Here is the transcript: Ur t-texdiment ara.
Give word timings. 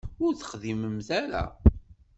Ur 0.25 0.31
t-texdiment 0.33 1.05
ara. 1.21 1.43